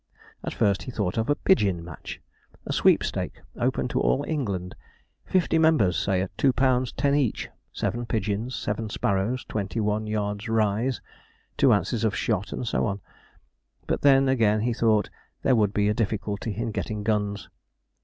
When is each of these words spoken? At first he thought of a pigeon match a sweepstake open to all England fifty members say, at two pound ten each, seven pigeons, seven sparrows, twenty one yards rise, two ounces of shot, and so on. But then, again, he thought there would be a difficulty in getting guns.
At 0.43 0.55
first 0.55 0.81
he 0.81 0.89
thought 0.91 1.15
of 1.15 1.29
a 1.29 1.35
pigeon 1.35 1.85
match 1.85 2.19
a 2.65 2.73
sweepstake 2.73 3.41
open 3.55 3.87
to 3.89 3.99
all 4.01 4.25
England 4.27 4.73
fifty 5.27 5.59
members 5.59 5.95
say, 5.95 6.21
at 6.23 6.35
two 6.39 6.51
pound 6.51 6.97
ten 6.97 7.13
each, 7.13 7.49
seven 7.71 8.07
pigeons, 8.07 8.55
seven 8.55 8.89
sparrows, 8.89 9.45
twenty 9.45 9.79
one 9.79 10.07
yards 10.07 10.49
rise, 10.49 11.01
two 11.55 11.71
ounces 11.71 12.03
of 12.03 12.15
shot, 12.15 12.51
and 12.51 12.67
so 12.67 12.87
on. 12.87 12.99
But 13.85 14.01
then, 14.01 14.27
again, 14.27 14.61
he 14.61 14.73
thought 14.73 15.11
there 15.43 15.55
would 15.55 15.71
be 15.71 15.87
a 15.87 15.93
difficulty 15.93 16.55
in 16.55 16.71
getting 16.71 17.03
guns. 17.03 17.47